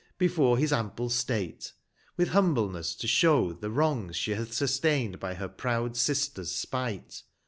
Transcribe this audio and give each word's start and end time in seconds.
Before 0.17 0.57
his 0.57 0.73
ample 0.73 1.11
state, 1.11 1.73
with 2.17 2.29
humbleness 2.29 2.95
to 2.95 3.07
show 3.07 3.53
The 3.53 3.69
wrongs 3.69 4.15
she 4.15 4.31
had 4.31 4.51
sustain'd 4.51 5.19
by 5.19 5.35
her 5.35 5.47
proud 5.47 5.95
sisters' 5.95 6.51
spite. 6.55 7.21